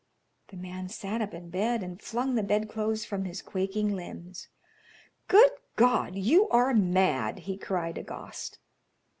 [0.47, 4.47] The man sat up in bed and flung the bedclothes from his quaking limbs.
[5.27, 8.57] "Good God, you are mad!" he cried, aghast.